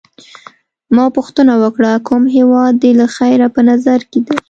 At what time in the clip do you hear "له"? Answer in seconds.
2.99-3.07